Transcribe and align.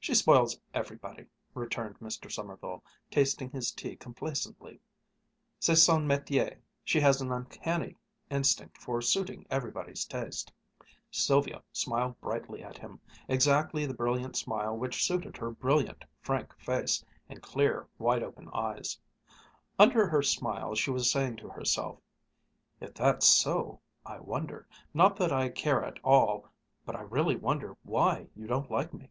"She 0.00 0.14
spoils 0.14 0.58
everybody," 0.72 1.26
returned 1.52 1.98
Mr. 2.00 2.32
Sommerville, 2.32 2.82
tasting 3.10 3.50
his 3.50 3.70
tea 3.70 3.94
complacently; 3.94 4.80
"'c'est 5.60 5.74
son 5.84 6.08
métier.' 6.08 6.56
She 6.82 6.98
has 7.00 7.20
an 7.20 7.30
uncanny 7.30 7.94
instinct 8.30 8.78
for 8.78 9.02
suiting 9.02 9.44
everybody's 9.50 10.06
taste." 10.06 10.50
Sylvia 11.10 11.62
smiled 11.74 12.18
brightly 12.22 12.62
at 12.64 12.78
him, 12.78 13.00
exactly 13.28 13.84
the 13.84 13.92
brilliant 13.92 14.34
smile 14.36 14.74
which 14.74 15.04
suited 15.04 15.36
her 15.36 15.50
brilliant, 15.50 16.06
frank 16.22 16.58
face 16.58 17.04
and 17.28 17.42
clear, 17.42 17.86
wide 17.98 18.22
open 18.22 18.48
eyes. 18.54 18.98
Under 19.78 20.08
her 20.08 20.22
smile 20.22 20.74
she 20.74 20.90
was 20.90 21.12
saying 21.12 21.36
to 21.36 21.50
herself, 21.50 22.00
"If 22.80 22.94
that's 22.94 23.26
so, 23.26 23.82
I 24.06 24.20
wonder 24.20 24.66
not 24.94 25.16
that 25.16 25.32
I 25.34 25.50
care 25.50 25.84
at 25.84 25.98
all 26.02 26.48
but 26.86 26.96
I 26.96 27.02
really 27.02 27.36
wonder 27.36 27.76
why 27.82 28.28
you 28.34 28.46
don't 28.46 28.70
like 28.70 28.94
me." 28.94 29.10